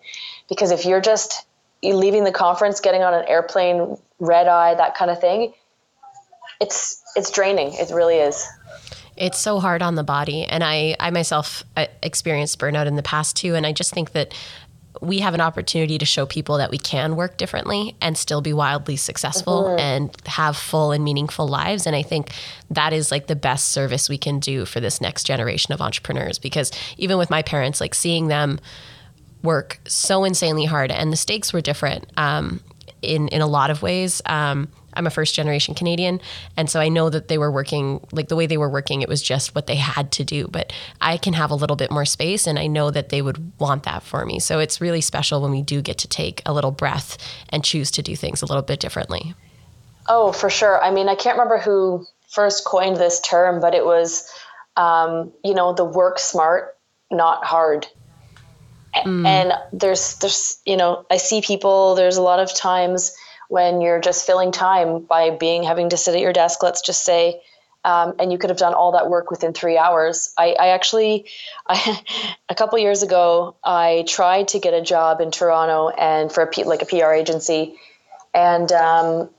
[0.48, 1.46] Because if you're just
[1.84, 5.54] leaving the conference, getting on an airplane, red eye, that kind of thing,
[6.62, 7.74] it's it's draining.
[7.74, 8.48] It really is.
[9.16, 10.46] It's so hard on the body.
[10.46, 13.54] And I, I myself uh, experienced burnout in the past too.
[13.56, 14.34] And I just think that
[15.02, 18.54] we have an opportunity to show people that we can work differently and still be
[18.54, 19.80] wildly successful mm-hmm.
[19.80, 21.86] and have full and meaningful lives.
[21.86, 22.32] And I think
[22.72, 26.40] that is like the best service we can do for this next generation of entrepreneurs.
[26.40, 28.60] Because even with my parents, like seeing them
[29.44, 32.62] work so insanely hard and the stakes were different um,
[33.02, 34.22] in, in a lot of ways.
[34.26, 36.22] Um, I'm a first generation Canadian.
[36.58, 39.10] And so I know that they were working, like the way they were working, it
[39.10, 40.48] was just what they had to do.
[40.48, 43.52] But I can have a little bit more space and I know that they would
[43.60, 44.40] want that for me.
[44.40, 47.18] So it's really special when we do get to take a little breath
[47.50, 49.34] and choose to do things a little bit differently.
[50.08, 50.84] Oh, for sure.
[50.84, 54.30] I mean, I can't remember who first coined this term, but it was,
[54.76, 56.78] um, you know, the work smart,
[57.12, 57.88] not hard.
[58.96, 59.26] Mm.
[59.26, 63.16] And there's, there's, you know, I see people, there's a lot of times
[63.50, 67.04] when you're just filling time by being having to sit at your desk, let's just
[67.04, 67.42] say,
[67.84, 70.34] um, and you could have done all that work within three hours.
[70.38, 71.26] I, I actually,
[71.68, 72.02] I,
[72.50, 76.48] a couple years ago, I tried to get a job in Toronto and for a
[76.48, 77.76] P, like a PR agency,
[78.34, 79.30] and um,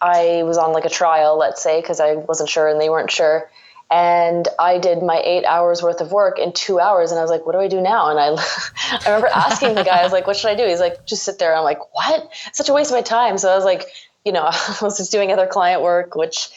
[0.00, 3.10] I was on like a trial, let's say, because I wasn't sure and they weren't
[3.10, 3.48] sure
[3.92, 7.10] and I did my eight hours worth of work in two hours.
[7.10, 8.08] And I was like, what do I do now?
[8.08, 8.28] And I,
[8.90, 10.66] I remember asking the guy, I was like, what should I do?
[10.66, 11.54] He's like, just sit there.
[11.54, 12.32] I'm like, what?
[12.54, 13.36] Such a waste of my time.
[13.36, 13.84] So I was like,
[14.24, 16.48] you know, I was just doing other client work, which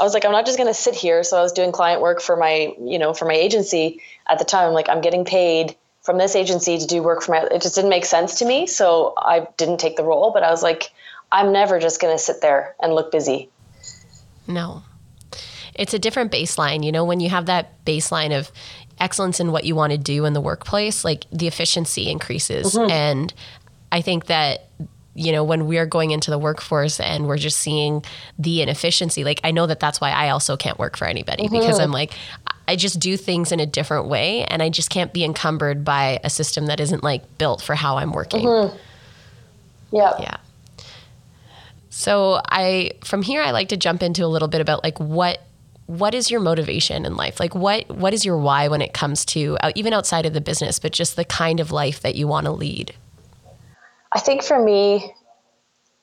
[0.00, 1.22] I was like, I'm not just going to sit here.
[1.24, 4.46] So I was doing client work for my, you know, for my agency at the
[4.46, 4.68] time.
[4.68, 7.74] I'm like, I'm getting paid from this agency to do work for my, it just
[7.74, 8.66] didn't make sense to me.
[8.66, 10.90] So I didn't take the role, but I was like,
[11.30, 13.50] I'm never just going to sit there and look busy.
[14.46, 14.82] No,
[15.78, 16.84] it's a different baseline.
[16.84, 18.52] You know, when you have that baseline of
[19.00, 22.74] excellence in what you want to do in the workplace, like the efficiency increases.
[22.74, 22.90] Mm-hmm.
[22.90, 23.34] And
[23.90, 24.68] I think that
[25.14, 28.04] you know when we are going into the workforce and we're just seeing
[28.38, 31.58] the inefficiency like i know that that's why i also can't work for anybody mm-hmm.
[31.58, 32.12] because i'm like
[32.68, 36.20] i just do things in a different way and i just can't be encumbered by
[36.22, 38.76] a system that isn't like built for how i'm working mm-hmm.
[39.90, 40.36] yeah yeah
[41.90, 45.42] so i from here i like to jump into a little bit about like what
[45.88, 47.40] what is your motivation in life?
[47.40, 50.40] Like what what is your why when it comes to uh, even outside of the
[50.40, 52.94] business, but just the kind of life that you want to lead?
[54.12, 55.14] I think for me,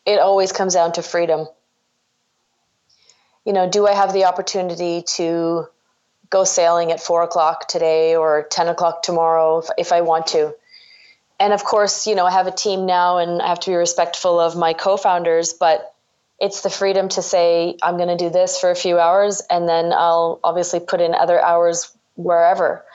[0.05, 1.47] it always comes down to freedom.
[3.45, 5.67] You know, do I have the opportunity to
[6.31, 10.55] go sailing at four o'clock today or 10 o'clock tomorrow if, if I want to?
[11.39, 13.75] And of course, you know, I have a team now and I have to be
[13.75, 15.94] respectful of my co founders, but
[16.39, 19.67] it's the freedom to say i'm going to do this for a few hours and
[19.67, 22.85] then i'll obviously put in other hours wherever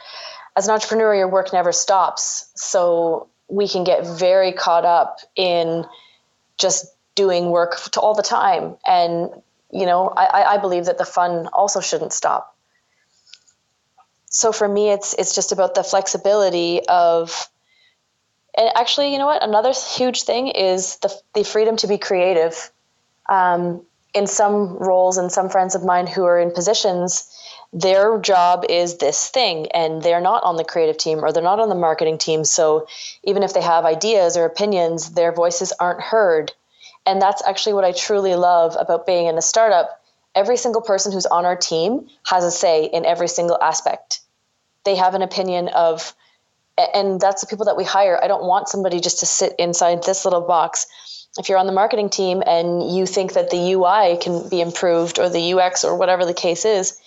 [0.57, 5.85] as an entrepreneur your work never stops so we can get very caught up in
[6.59, 9.31] just doing work all the time and
[9.73, 12.57] you know, I, I believe that the fun also shouldn't stop.
[14.27, 17.49] So for me, it's it's just about the flexibility of,
[18.57, 19.43] and actually, you know what?
[19.43, 22.71] Another huge thing is the the freedom to be creative.
[23.31, 27.31] Um, in some roles, and some friends of mine who are in positions,
[27.73, 31.61] their job is this thing, and they're not on the creative team or they're not
[31.61, 32.45] on the marketing team.
[32.45, 32.89] So
[33.23, 36.53] even if they have ideas or opinions, their voices aren't heard.
[37.07, 40.03] And that's actually what I truly love about being in a startup.
[40.35, 44.21] Every single person who's on our team has a say in every single aspect.
[44.85, 46.15] They have an opinion of,
[46.95, 48.19] and that's the people that we hire.
[48.23, 50.87] I don't want somebody just to sit inside this little box.
[51.39, 55.19] If you're on the marketing team and you think that the UI can be improved
[55.19, 57.01] or the UX or whatever the case is,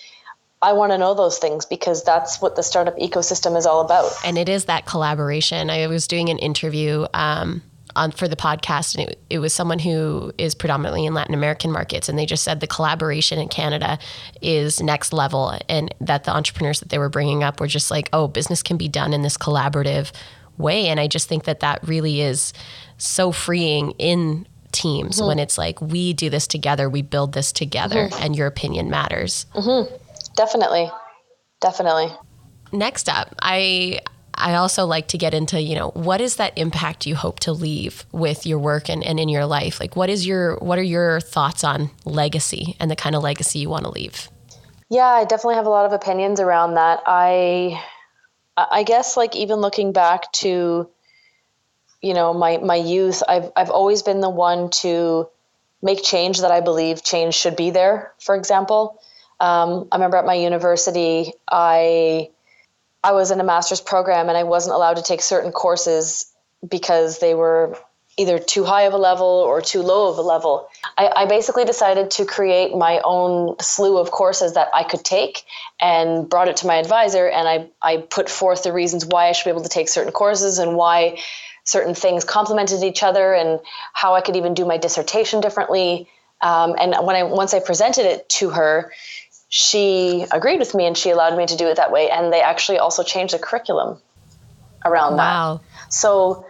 [0.61, 4.11] I want to know those things because that's what the startup ecosystem is all about.
[4.23, 5.69] And it is that collaboration.
[5.69, 7.61] I was doing an interview um,
[7.97, 11.69] on for the podcast, and it, it was someone who is predominantly in Latin American
[11.69, 13.99] markets, and they just said the collaboration in Canada
[14.41, 18.07] is next level, and that the entrepreneurs that they were bringing up were just like,
[18.13, 20.13] oh, business can be done in this collaborative
[20.57, 22.53] way, and I just think that that really is
[22.97, 25.27] so freeing in teams mm-hmm.
[25.27, 28.23] when it's like we do this together, we build this together, mm-hmm.
[28.23, 29.45] and your opinion matters.
[29.53, 29.93] Mm-hmm.
[30.35, 30.91] Definitely,
[31.61, 32.07] definitely.
[32.71, 33.99] Next up, I
[34.35, 37.53] I also like to get into, you know, what is that impact you hope to
[37.53, 39.79] leave with your work and, and in your life?
[39.79, 43.59] Like what is your what are your thoughts on legacy and the kind of legacy
[43.59, 44.29] you want to leave?
[44.89, 47.01] Yeah, I definitely have a lot of opinions around that.
[47.05, 47.81] I
[48.55, 50.89] I guess like even looking back to
[52.03, 55.29] you know, my my youth, I've I've always been the one to
[55.81, 59.01] make change that I believe change should be there, for example.
[59.39, 62.29] Um, I remember at my university, I
[63.03, 66.25] I was in a master's program and I wasn't allowed to take certain courses
[66.67, 67.77] because they were
[68.17, 70.67] either too high of a level or too low of a level.
[70.97, 75.43] I, I, basically decided to create my own slew of courses that I could take
[75.79, 79.31] and brought it to my advisor and I, I put forth the reasons why I
[79.31, 81.19] should be able to take certain courses and why
[81.63, 83.59] certain things complemented each other and
[83.93, 86.07] how I could even do my dissertation differently.
[86.41, 88.91] Um, and when I once I presented it to her,
[89.49, 92.09] she agreed with me and she allowed me to do it that way.
[92.09, 93.97] And they actually also changed the curriculum
[94.85, 95.61] around wow.
[95.61, 95.93] that.
[95.93, 96.45] So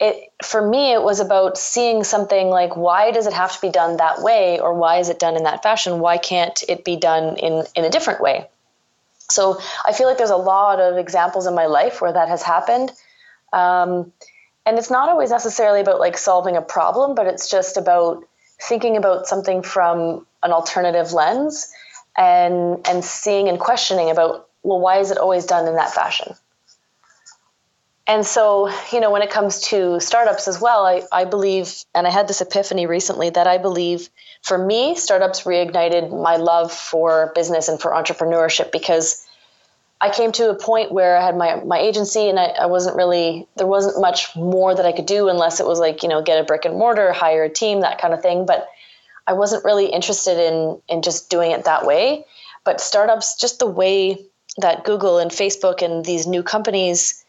[0.00, 3.70] it for me it was about seeing something like why does it have to be
[3.70, 6.00] done that way or why is it done in that fashion?
[6.00, 8.48] Why can't it be done in in a different way?
[9.30, 12.42] So I feel like there's a lot of examples in my life where that has
[12.42, 12.92] happened.
[13.52, 14.12] Um,
[14.66, 18.24] and it's not always necessarily about like solving a problem, but it's just about
[18.60, 21.72] thinking about something from an alternative lens
[22.16, 26.34] and and seeing and questioning about well why is it always done in that fashion
[28.06, 32.06] and so you know when it comes to startups as well i, I believe and
[32.06, 34.08] i had this epiphany recently that i believe
[34.42, 39.26] for me startups reignited my love for business and for entrepreneurship because
[40.00, 42.96] i came to a point where i had my, my agency and I, I wasn't
[42.96, 46.22] really there wasn't much more that i could do unless it was like you know
[46.22, 48.68] get a brick and mortar hire a team that kind of thing but
[49.26, 52.26] I wasn't really interested in in just doing it that way.
[52.64, 54.18] But startups, just the way
[54.58, 57.23] that Google and Facebook and these new companies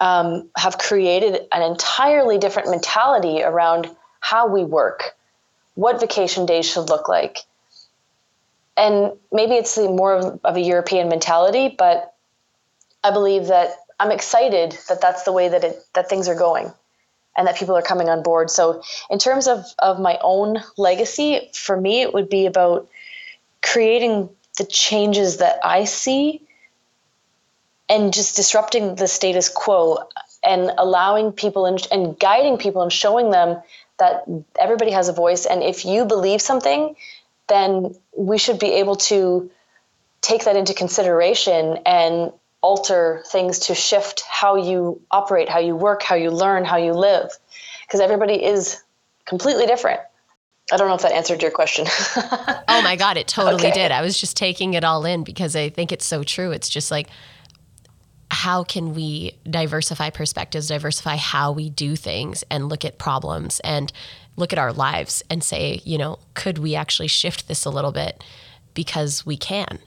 [0.00, 3.88] um, have created an entirely different mentality around
[4.20, 5.14] how we work,
[5.74, 7.38] what vacation days should look like.
[8.76, 12.14] And maybe it's the more of, of a European mentality, but
[13.04, 16.72] I believe that I'm excited that that's the way that it that things are going
[17.36, 18.50] and that people are coming on board.
[18.50, 22.88] So, in terms of, of my own legacy, for me, it would be about
[23.62, 26.42] creating the changes that I see
[27.90, 29.98] and just disrupting the status quo
[30.42, 33.60] and allowing people and, and guiding people and showing them
[33.98, 34.24] that
[34.58, 35.44] everybody has a voice.
[35.44, 36.94] And if you believe something,
[37.48, 39.50] then we should be able to
[40.22, 46.02] take that into consideration and alter things to shift how you operate, how you work,
[46.02, 47.30] how you learn, how you live.
[47.86, 48.82] Because everybody is
[49.24, 50.00] completely different.
[50.72, 51.86] I don't know if that answered your question.
[52.16, 53.72] oh my God, it totally okay.
[53.72, 53.90] did.
[53.90, 56.52] I was just taking it all in because I think it's so true.
[56.52, 57.08] It's just like,
[58.30, 63.92] how can we diversify perspectives, diversify how we do things, and look at problems and
[64.36, 67.92] look at our lives and say, you know, could we actually shift this a little
[67.92, 68.22] bit
[68.74, 69.78] because we can?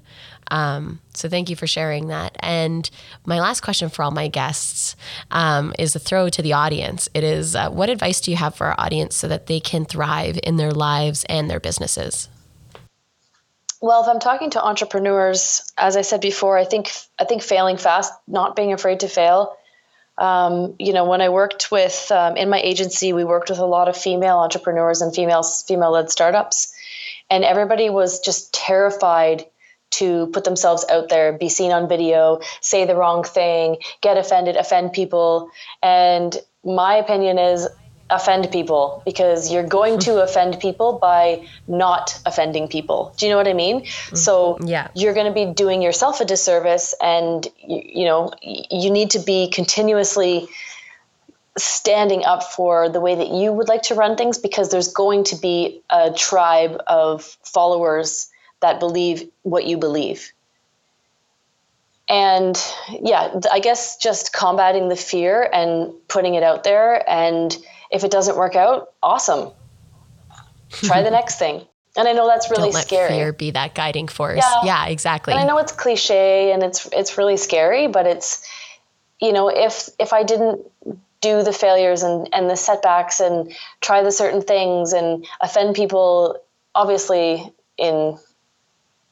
[0.51, 2.35] Um, so thank you for sharing that.
[2.41, 2.89] And
[3.25, 4.95] my last question for all my guests
[5.31, 7.07] um, is a throw to the audience.
[7.13, 9.85] It is, uh, what advice do you have for our audience so that they can
[9.85, 12.27] thrive in their lives and their businesses?
[13.83, 16.89] Well, if I'm talking to entrepreneurs, as I said before, I think
[17.19, 19.57] I think failing fast, not being afraid to fail.
[20.17, 23.65] Um, you know, when I worked with um, in my agency, we worked with a
[23.65, 26.73] lot of female entrepreneurs and female female led startups
[27.29, 29.45] and everybody was just terrified
[29.91, 34.55] to put themselves out there, be seen on video, say the wrong thing, get offended,
[34.55, 35.49] offend people.
[35.81, 37.67] And my opinion is
[38.09, 43.13] offend people because you're going to offend people by not offending people.
[43.17, 43.81] Do you know what I mean?
[43.81, 44.15] Mm-hmm.
[44.15, 44.89] So yeah.
[44.93, 49.19] you're going to be doing yourself a disservice and you, you know, you need to
[49.19, 50.47] be continuously
[51.57, 55.23] standing up for the way that you would like to run things because there's going
[55.23, 58.29] to be a tribe of followers
[58.61, 60.31] that believe what you believe.
[62.09, 67.07] And yeah, I guess just combating the fear and putting it out there.
[67.09, 67.55] And
[67.93, 69.51] if it doesn't work out, awesome.
[70.71, 71.65] Try the next thing.
[71.95, 73.09] And I know that's really Don't let scary.
[73.09, 74.43] Fear be that guiding force.
[74.43, 74.63] Yeah.
[74.63, 75.33] yeah, exactly.
[75.33, 78.43] And I know it's cliche and it's it's really scary, but it's
[79.21, 80.65] you know if if I didn't
[81.21, 86.37] do the failures and, and the setbacks and try the certain things and offend people
[86.75, 88.17] obviously in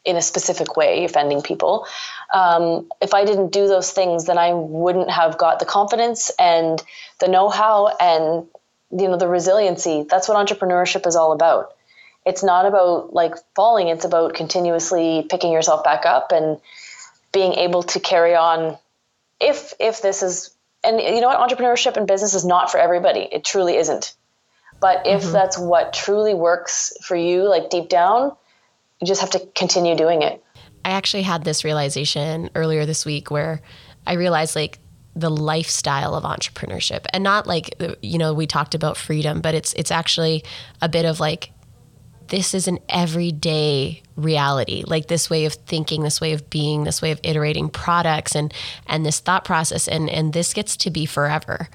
[0.04, 1.88] in a specific way offending people
[2.34, 6.84] um, if i didn't do those things then i wouldn't have got the confidence and
[7.20, 8.46] the know-how and
[8.92, 11.74] you know the resiliency that's what entrepreneurship is all about.
[12.26, 16.60] It's not about like falling it's about continuously picking yourself back up and
[17.32, 18.78] being able to carry on
[19.40, 20.52] if if this is
[20.84, 24.16] and you know what entrepreneurship and business is not for everybody it truly isn't.
[24.80, 25.32] But if mm-hmm.
[25.32, 28.36] that's what truly works for you like deep down
[29.00, 30.44] you just have to continue doing it.
[30.86, 33.62] I actually had this realization earlier this week where
[34.08, 34.80] i realized like
[35.16, 39.74] the lifestyle of entrepreneurship and not like you know we talked about freedom but it's
[39.74, 40.44] it's actually
[40.82, 41.52] a bit of like
[42.32, 44.84] this is an everyday reality.
[44.88, 48.54] Like this way of thinking this way of being this way of iterating products and
[48.88, 51.68] and this thought process and and this gets to be forever.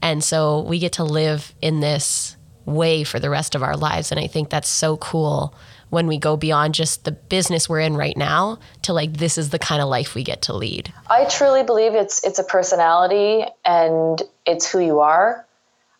[0.00, 4.10] And so we get to live in this way for the rest of our lives.
[4.10, 5.54] And i think that's so cool
[5.90, 9.50] when we go beyond just the business we're in right now to like this is
[9.50, 13.44] the kind of life we get to lead i truly believe it's it's a personality
[13.64, 15.44] and it's who you are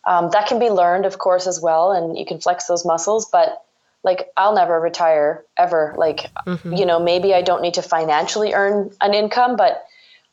[0.05, 3.29] um, that can be learned of course as well and you can flex those muscles
[3.29, 3.63] but
[4.03, 5.93] like I'll never retire ever.
[5.97, 6.73] Like, mm-hmm.
[6.73, 9.85] you know, maybe I don't need to financially earn an income, but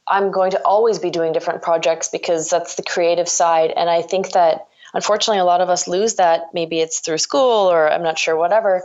[0.06, 3.72] I'm going to always be doing different projects because that's the creative side.
[3.76, 6.54] And I think that unfortunately, a lot of us lose that.
[6.54, 8.82] Maybe it's through school or I'm not sure, whatever.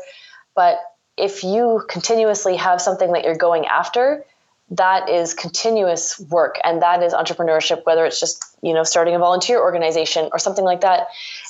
[0.61, 0.75] But
[1.17, 4.23] if you continuously have something that you're going after,
[4.69, 9.19] that is continuous work and that is entrepreneurship whether it's just you know starting a
[9.19, 11.07] volunteer organization or something like that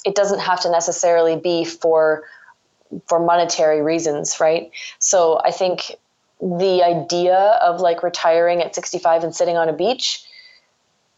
[0.10, 2.24] it doesn't have to necessarily be for
[3.08, 4.72] for monetary reasons, right?
[5.00, 5.96] So I think
[6.42, 10.24] the idea of like retiring at 65 and sitting on a beach,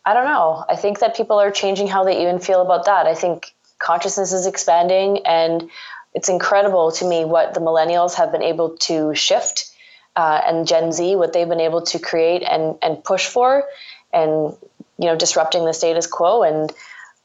[0.05, 0.65] I don't know.
[0.67, 3.05] I think that people are changing how they even feel about that.
[3.05, 5.69] I think consciousness is expanding and
[6.14, 9.72] it's incredible to me what the millennials have been able to shift
[10.16, 13.64] uh, and Gen Z, what they've been able to create and, and push for
[14.11, 14.55] and,
[14.97, 16.43] you know, disrupting the status quo.
[16.43, 16.72] And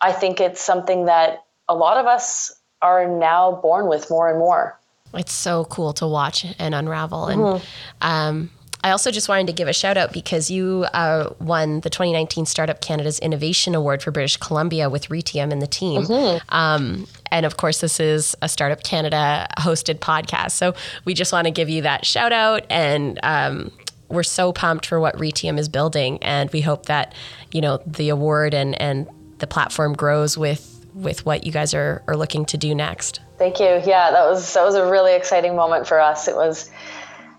[0.01, 4.39] I think it's something that a lot of us are now born with more and
[4.39, 4.78] more.
[5.14, 7.26] It's so cool to watch and unravel.
[7.26, 7.64] Mm-hmm.
[8.01, 8.51] And um,
[8.84, 12.46] I also just wanted to give a shout out because you uh, won the 2019
[12.46, 16.02] Startup Canada's Innovation Award for British Columbia with Reitium and the team.
[16.02, 16.54] Mm-hmm.
[16.54, 20.52] Um, and of course, this is a Startup Canada hosted podcast.
[20.52, 20.74] So
[21.04, 22.64] we just want to give you that shout out.
[22.70, 23.72] And um,
[24.08, 26.22] we're so pumped for what Reitium is building.
[26.22, 27.14] And we hope that,
[27.52, 29.08] you know, the award and, and
[29.38, 33.20] the platform grows with with what you guys are, are looking to do next.
[33.38, 33.80] Thank you.
[33.84, 36.26] Yeah, that was that was a really exciting moment for us.
[36.26, 36.70] It was,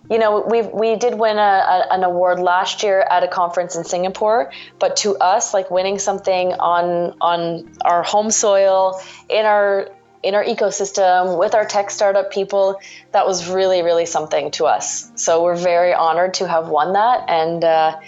[0.10, 3.76] you know, we we did win a, a, an award last year at a conference
[3.76, 9.00] in Singapore, but to us, like winning something on on our home soil
[9.30, 9.90] in our
[10.22, 12.80] in our ecosystem with our tech startup people,
[13.12, 15.12] that was really really something to us.
[15.16, 18.00] So we're very honored to have won that, and uh,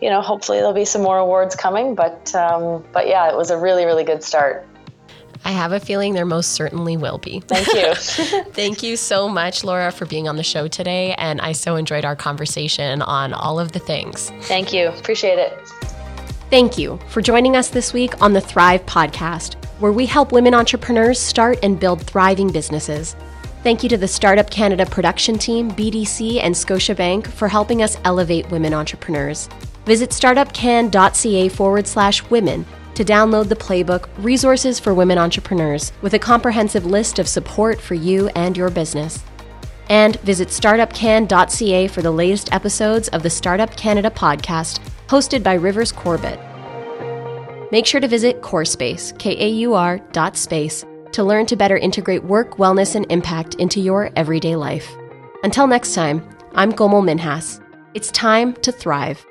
[0.00, 1.94] you know, hopefully there'll be some more awards coming.
[1.94, 4.66] But um, but yeah, it was a really really good start.
[5.44, 7.40] I have a feeling there most certainly will be.
[7.40, 7.94] Thank you.
[8.52, 11.14] Thank you so much, Laura, for being on the show today.
[11.16, 14.30] And I so enjoyed our conversation on all of the things.
[14.42, 14.88] Thank you.
[14.88, 15.58] Appreciate it.
[16.50, 20.52] Thank you for joining us this week on the Thrive Podcast, where we help women
[20.52, 23.14] entrepreneurs start and build thriving businesses.
[23.62, 28.50] Thank you to the Startup Canada production team, BDC, and Scotiabank for helping us elevate
[28.50, 29.48] women entrepreneurs.
[29.84, 36.18] Visit startupcan.ca forward slash women to download the playbook Resources for Women Entrepreneurs with a
[36.18, 39.22] comprehensive list of support for you and your business.
[39.88, 45.92] And visit startupcan.ca for the latest episodes of the Startup Canada podcast hosted by Rivers
[45.92, 46.38] Corbett.
[47.72, 51.56] Make sure to visit KAUR Space, K A U R dot space, to learn to
[51.56, 54.90] better integrate work, wellness, and impact into your everyday life.
[55.42, 57.64] Until next time, I'm Komal Minhas.
[57.94, 59.24] It's time to thrive.